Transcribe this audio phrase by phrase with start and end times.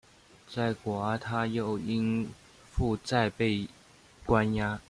[0.47, 2.27] 在果阿他又因
[2.71, 3.67] 负债被
[4.25, 4.79] 关押。